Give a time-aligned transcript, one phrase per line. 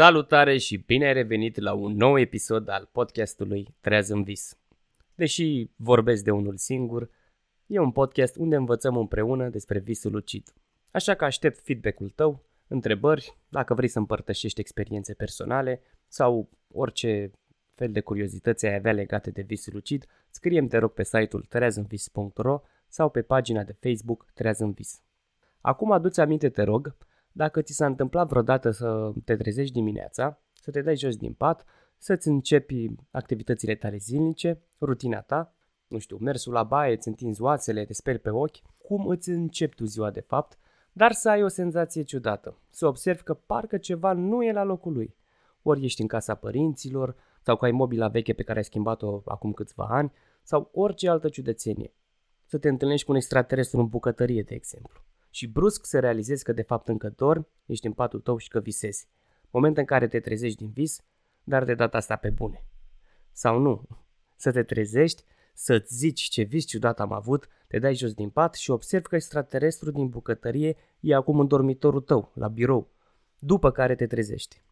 [0.00, 4.58] Salutare și bine ai revenit la un nou episod al podcastului Treaz în vis.
[5.14, 7.10] Deși vorbesc de unul singur,
[7.66, 10.52] e un podcast unde învățăm împreună despre visul lucid.
[10.90, 17.30] Așa că aștept feedback-ul tău, întrebări, dacă vrei să împărtășești experiențe personale sau orice
[17.74, 22.60] fel de curiozități ai avea legate de visul lucid, scrie te rog pe site-ul treazânvis.ro
[22.88, 25.02] sau pe pagina de Facebook Treaz în vis.
[25.60, 26.96] Acum aduți aminte, te rog,
[27.32, 31.64] dacă ți s-a întâmplat vreodată să te trezești dimineața, să te dai jos din pat,
[31.98, 35.54] să-ți începi activitățile tale zilnice, rutina ta,
[35.86, 39.74] nu știu, mersul la baie, îți întinzi oasele, te speli pe ochi, cum îți începi
[39.74, 40.58] tu ziua de fapt,
[40.92, 44.92] dar să ai o senzație ciudată, să observi că parcă ceva nu e la locul
[44.92, 45.16] lui.
[45.62, 49.52] Ori ești în casa părinților, sau că ai mobila veche pe care ai schimbat-o acum
[49.52, 50.12] câțiva ani,
[50.42, 51.94] sau orice altă ciudățenie.
[52.44, 55.00] Să te întâlnești cu un extraterestru în bucătărie, de exemplu
[55.30, 58.60] și brusc să realizezi că de fapt încă dormi, ești în patul tău și că
[58.60, 59.08] visezi.
[59.50, 61.00] Moment în care te trezești din vis,
[61.44, 62.64] dar de data asta pe bune.
[63.32, 63.82] Sau nu,
[64.36, 68.54] să te trezești, să-ți zici ce vis ciudat am avut, te dai jos din pat
[68.54, 72.90] și observi că extraterestru din bucătărie e acum în dormitorul tău, la birou,
[73.38, 74.62] după care te trezești.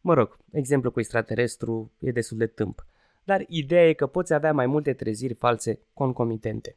[0.00, 2.86] Mă rog, exemplu cu extraterestru e destul de tâmp,
[3.24, 6.76] dar ideea e că poți avea mai multe treziri false concomitente.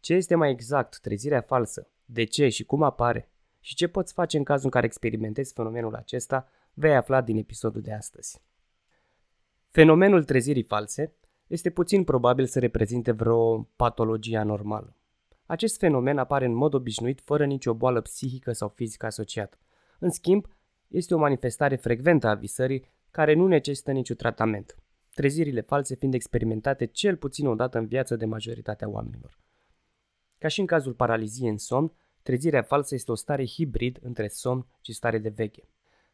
[0.00, 4.36] Ce este mai exact trezirea falsă de ce și cum apare și ce poți face
[4.36, 8.42] în cazul în care experimentezi fenomenul acesta, vei afla din episodul de astăzi.
[9.68, 11.14] Fenomenul trezirii false
[11.46, 14.96] este puțin probabil să reprezinte vreo patologie anormală.
[15.46, 19.58] Acest fenomen apare în mod obișnuit fără nicio boală psihică sau fizică asociată.
[19.98, 20.46] În schimb,
[20.88, 24.76] este o manifestare frecventă a visării care nu necesită niciun tratament,
[25.14, 29.38] trezirile false fiind experimentate cel puțin o dată în viață de majoritatea oamenilor.
[30.38, 34.66] Ca și în cazul paraliziei în somn, trezirea falsă este o stare hibrid între somn
[34.80, 35.68] și stare de veche.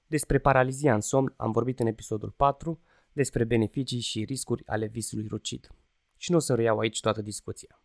[0.07, 2.81] Despre paralizia în somn am vorbit în episodul 4,
[3.13, 5.69] despre beneficii și riscuri ale visului lucid.
[6.17, 7.83] Și nu o să reiau aici toată discuția.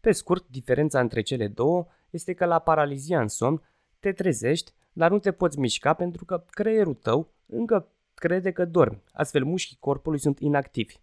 [0.00, 3.62] Pe scurt, diferența între cele două este că la paralizia în somn
[3.98, 9.02] te trezești, dar nu te poți mișca pentru că creierul tău încă crede că dormi,
[9.12, 10.96] astfel mușchii corpului sunt inactivi,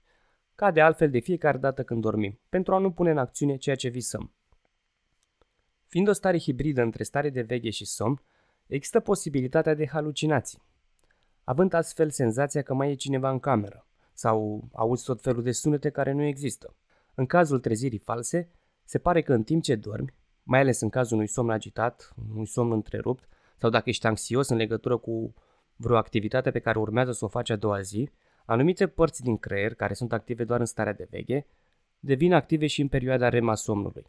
[0.56, 3.75] ca de altfel de fiecare dată când dormim, pentru a nu pune în acțiune ceea
[3.75, 4.34] ce visăm.
[5.95, 8.22] Fiind o stare hibridă între stare de veche și somn,
[8.67, 10.61] există posibilitatea de halucinații,
[11.44, 15.89] având astfel senzația că mai e cineva în cameră sau auzi tot felul de sunete
[15.89, 16.75] care nu există.
[17.13, 18.50] În cazul trezirii false,
[18.84, 20.13] se pare că în timp ce dormi,
[20.44, 24.57] mai ales în cazul unui somn agitat, unui somn întrerupt, sau dacă ești anxios în
[24.57, 25.34] legătură cu
[25.75, 28.09] vreo activitate pe care urmează să o faci a doua zi,
[28.45, 31.47] anumite părți din creier, care sunt active doar în starea de veche,
[32.00, 34.05] devin active și în perioada REM a somnului.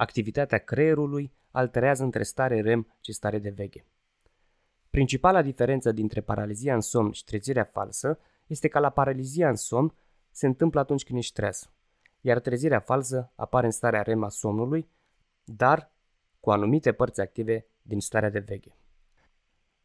[0.00, 3.84] Activitatea creierului alterează între stare REM și stare de veche.
[4.90, 9.94] Principala diferență dintre paralizia în somn și trezirea falsă este că la paralizia în somn
[10.30, 11.70] se întâmplă atunci când ești treaz,
[12.20, 14.88] iar trezirea falsă apare în starea REM a somnului,
[15.44, 15.92] dar
[16.40, 18.76] cu anumite părți active din starea de veche.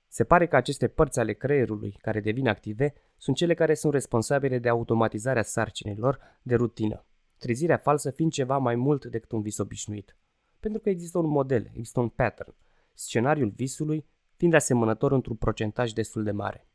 [0.07, 4.59] Se pare că aceste părți ale creierului care devin active sunt cele care sunt responsabile
[4.59, 7.05] de automatizarea sarcinilor de rutină,
[7.45, 10.15] trezirea falsă fiind ceva mai mult decât un vis obișnuit.
[10.59, 12.53] Pentru că există un model, există un pattern,
[12.93, 16.67] scenariul visului fiind asemănător într-un procentaj destul de mare.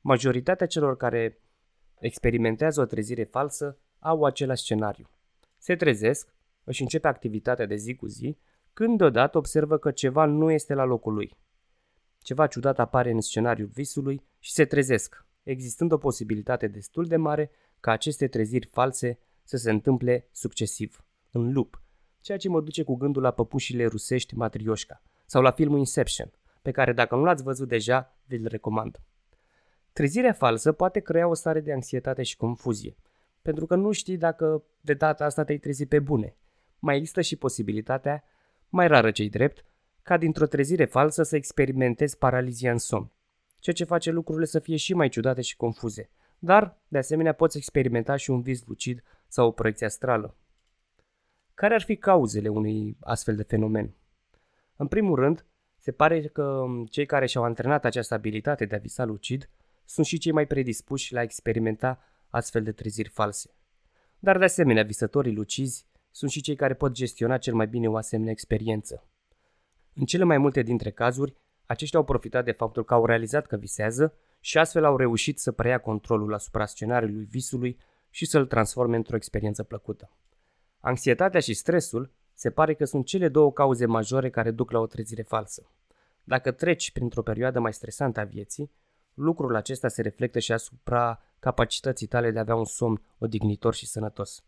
[0.00, 1.40] Majoritatea celor care
[1.98, 5.10] experimentează o trezire falsă au același scenariu.
[5.58, 6.34] Se trezesc,
[6.64, 8.38] își începe activitatea de zi cu zi,
[8.72, 11.36] când deodată observă că ceva nu este la locul lui.
[12.18, 17.50] Ceva ciudat apare în scenariul visului și se trezesc, existând o posibilitate destul de mare
[17.80, 19.18] ca aceste treziri false
[19.50, 21.82] să se întâmple succesiv, în loop,
[22.20, 26.70] ceea ce mă duce cu gândul la păpușile rusești Matrioșca sau la filmul Inception, pe
[26.70, 29.00] care dacă nu l-ați văzut deja, vi-l recomand.
[29.92, 32.96] Trezirea falsă poate crea o stare de anxietate și confuzie,
[33.42, 36.36] pentru că nu știi dacă de data asta te-ai trezit pe bune.
[36.78, 38.24] Mai există și posibilitatea,
[38.68, 39.64] mai rară cei drept,
[40.02, 43.12] ca dintr-o trezire falsă să experimentezi paralizia în somn,
[43.58, 46.10] ceea ce face lucrurile să fie și mai ciudate și confuze.
[46.38, 50.36] Dar, de asemenea, poți experimenta și un vis lucid sau o proiecție astrală.
[51.54, 53.94] Care ar fi cauzele unui astfel de fenomen?
[54.76, 55.46] În primul rând,
[55.76, 59.50] se pare că cei care și-au antrenat această abilitate de a visa lucid
[59.84, 61.98] sunt și cei mai predispuși la a experimenta
[62.28, 63.50] astfel de treziri false.
[64.18, 67.96] Dar de asemenea, visătorii lucizi sunt și cei care pot gestiona cel mai bine o
[67.96, 69.08] asemenea experiență.
[69.94, 71.34] În cele mai multe dintre cazuri,
[71.66, 75.52] aceștia au profitat de faptul că au realizat că visează și astfel au reușit să
[75.52, 77.78] preia controlul asupra scenariului visului
[78.10, 80.10] și să-l transforme într-o experiență plăcută.
[80.80, 84.86] Anxietatea și stresul se pare că sunt cele două cauze majore care duc la o
[84.86, 85.70] trezire falsă.
[86.24, 88.70] Dacă treci printr-o perioadă mai stresantă a vieții,
[89.14, 93.86] lucrul acesta se reflectă și asupra capacității tale de a avea un somn odihnitor și
[93.86, 94.44] sănătos.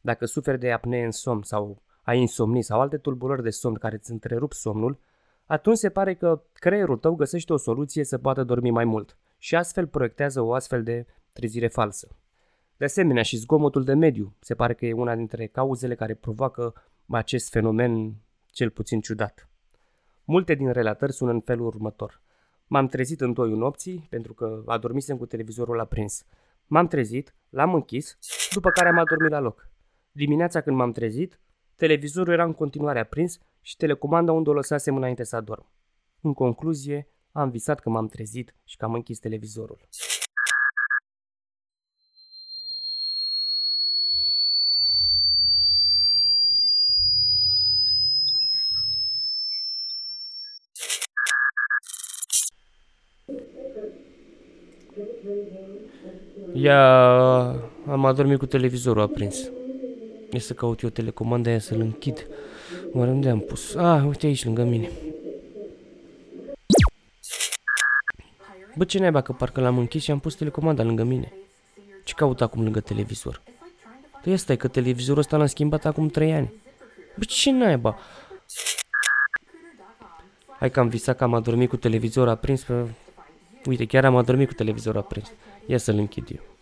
[0.00, 3.94] Dacă suferi de apnee în somn sau ai insomnii sau alte tulburări de somn care
[3.94, 4.98] îți întrerup somnul,
[5.46, 9.56] atunci se pare că creierul tău găsește o soluție să poată dormi mai mult și
[9.56, 12.08] astfel proiectează o astfel de trezire falsă.
[12.78, 16.74] De asemenea, și zgomotul de mediu se pare că e una dintre cauzele care provoacă
[17.08, 18.14] acest fenomen
[18.46, 19.48] cel puțin ciudat.
[20.24, 22.22] Multe din relatări sună în felul următor.
[22.66, 26.24] M-am trezit în toiul nopții pentru că adormisem cu televizorul aprins.
[26.66, 28.18] M-am trezit, l-am închis,
[28.52, 29.70] după care am adormit la loc.
[30.12, 31.40] Dimineața când m-am trezit,
[31.76, 35.66] televizorul era în continuare aprins și telecomanda unde o lăsasem înainte să adorm.
[36.20, 39.88] În concluzie, am visat că m-am trezit și că am închis televizorul.
[56.68, 57.48] Ia,
[57.86, 59.50] am adormit cu televizorul aprins.
[60.30, 62.26] E să caut eu telecomanda aia să-l închid.
[62.92, 63.74] Oare unde am pus?
[63.74, 64.90] Ah, uite aici, lângă mine.
[68.76, 71.32] Bă, ce naiba că parcă l-am închis și am pus telecomanda lângă mine.
[72.04, 73.42] Ce caut acum lângă televizor?
[74.22, 76.52] Păi asta e că televizorul ăsta l-am schimbat acum 3 ani.
[77.16, 77.98] Bă, ce naiba?
[80.58, 82.84] Hai că am visat că am adormit cu televizorul aprins pe...
[83.66, 85.32] Uite, chiar am adormit cu televizorul aprins.
[85.66, 86.56] Ia să-l închid eu.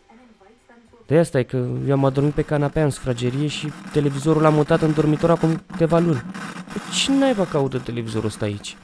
[1.06, 1.56] De asta e că
[1.86, 5.98] eu am adormit pe canapea în sufragerie și televizorul l-am mutat în dormitor acum câteva
[5.98, 6.22] luni.
[6.72, 8.76] Păi ce naiba caută televizorul ăsta aici?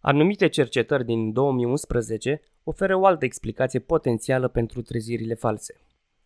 [0.00, 5.74] Anumite cercetări din 2011 oferă o altă explicație potențială pentru trezirile false.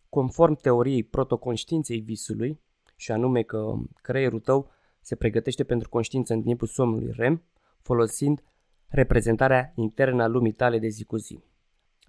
[0.09, 2.61] Conform teoriei protoconștiinței visului,
[2.95, 7.43] și anume că creierul tău se pregătește pentru conștiință în timpul somnului REM,
[7.81, 8.43] folosind
[8.87, 11.48] reprezentarea internă a lumii tale de zi cu zi.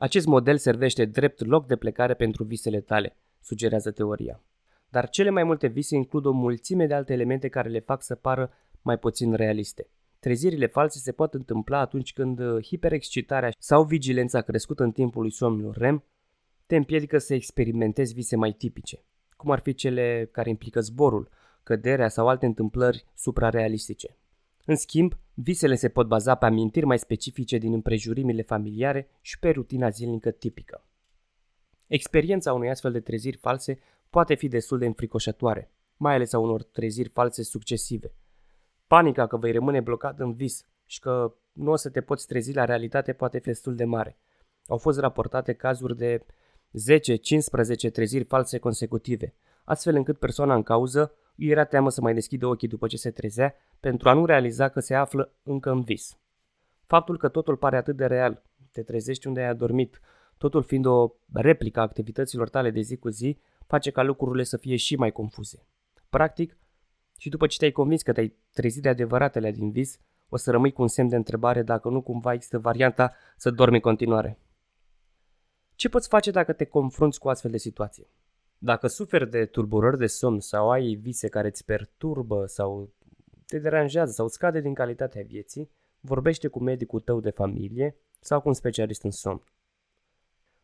[0.00, 4.42] Acest model servește drept loc de plecare pentru visele tale, sugerează teoria.
[4.88, 8.14] Dar cele mai multe vise includ o mulțime de alte elemente care le fac să
[8.14, 8.52] pară
[8.82, 9.88] mai puțin realiste.
[10.18, 15.74] Trezirile false se pot întâmpla atunci când uh, hiperexcitarea sau vigilența crescută în timpul somnului
[15.76, 16.04] REM
[16.66, 19.04] te împiedică să experimentezi vise mai tipice,
[19.36, 21.28] cum ar fi cele care implică zborul,
[21.62, 24.16] căderea sau alte întâmplări suprarealistice.
[24.70, 29.50] În schimb, visele se pot baza pe amintiri mai specifice din împrejurimile familiare și pe
[29.50, 30.84] rutina zilnică tipică.
[31.86, 33.78] Experiența unei astfel de treziri false
[34.10, 38.14] poate fi destul de înfricoșătoare, mai ales a unor treziri false succesive.
[38.86, 42.54] Panica că vei rămâne blocat în vis și că nu o să te poți trezi
[42.54, 44.18] la realitate poate fi destul de mare.
[44.66, 46.24] Au fost raportate cazuri de
[47.88, 49.34] 10-15 treziri false consecutive,
[49.64, 53.10] astfel încât persoana în cauză îi era teamă să mai deschidă ochii după ce se
[53.10, 56.18] trezea pentru a nu realiza că se află încă în vis.
[56.86, 58.42] Faptul că totul pare atât de real,
[58.72, 60.00] te trezești unde ai adormit,
[60.38, 64.56] totul fiind o replică a activităților tale de zi cu zi, face ca lucrurile să
[64.56, 65.66] fie și mai confuze.
[66.08, 66.56] Practic,
[67.18, 69.98] și după ce te-ai convins că te-ai trezit de adevăratele din vis,
[70.28, 73.74] o să rămâi cu un semn de întrebare dacă nu cumva există varianta să dormi
[73.74, 74.38] în continuare.
[75.74, 78.06] Ce poți face dacă te confrunți cu astfel de situație?
[78.62, 82.92] Dacă suferi de tulburări de somn sau ai vise care îți perturbă sau
[83.46, 88.48] te deranjează sau scade din calitatea vieții, vorbește cu medicul tău de familie sau cu
[88.48, 89.42] un specialist în somn.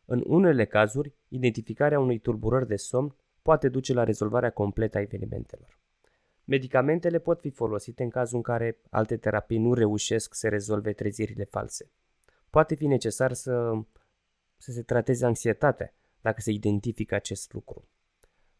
[0.05, 5.79] În unele cazuri, identificarea unei tulburări de somn poate duce la rezolvarea completă a evenimentelor.
[6.43, 11.43] Medicamentele pot fi folosite în cazul în care alte terapii nu reușesc să rezolve trezirile
[11.43, 11.91] false.
[12.49, 13.71] Poate fi necesar să,
[14.57, 17.89] să se trateze anxietatea dacă se identifică acest lucru.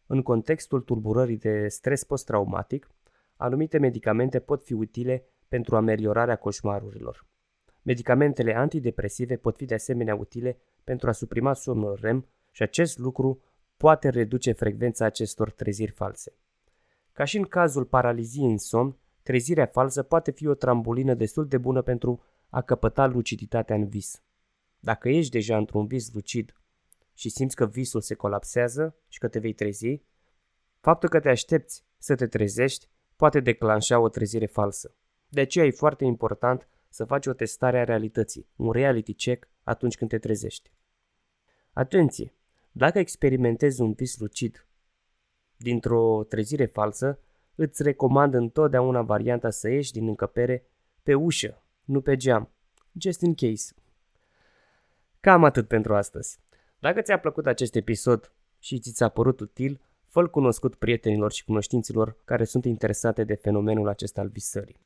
[0.06, 2.92] În contextul tulburării de stres post-traumatic,
[3.36, 7.26] anumite medicamente pot fi utile pentru ameliorarea coșmarurilor.
[7.82, 13.42] Medicamentele antidepresive pot fi de asemenea utile pentru a suprima somnul REM și acest lucru
[13.78, 16.38] poate reduce frecvența acestor treziri false.
[17.12, 21.58] Ca și în cazul paraliziei în somn, trezirea falsă poate fi o trambulină destul de
[21.58, 24.24] bună pentru a căpăta luciditatea în vis.
[24.80, 26.54] Dacă ești deja într-un vis lucid
[27.18, 30.02] și simți că visul se colapsează și că te vei trezi,
[30.80, 34.96] faptul că te aștepți să te trezești poate declanșa o trezire falsă.
[35.28, 39.98] De aceea e foarte important să faci o testare a realității, un reality check atunci
[39.98, 40.72] când te trezești.
[41.74, 42.34] Atenție!
[42.72, 44.68] Dacă experimentezi un vis lucid
[45.56, 47.20] dintr-o trezire falsă,
[47.56, 50.68] îți recomand întotdeauna varianta să ieși din încăpere
[51.04, 52.52] pe ușă, nu pe geam.
[52.94, 53.74] Just in case.
[55.20, 56.40] Cam atât pentru astăzi.
[56.80, 62.18] Dacă ți-a plăcut acest episod și ți s-a părut util, fă cunoscut prietenilor și cunoștinților
[62.26, 64.80] care sunt interesate de fenomenul acesta al visării.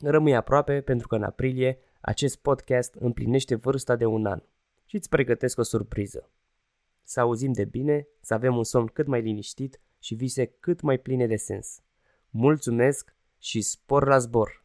[0.00, 4.42] Rămâi aproape pentru că în aprilie acest podcast împlinește vârsta de un an
[4.84, 6.30] și îți pregătesc o surpriză.
[7.02, 10.98] Să auzim de bine, să avem un somn cât mai liniștit și vise cât mai
[10.98, 11.80] pline de sens.
[12.30, 14.64] Mulțumesc și spor la zbor!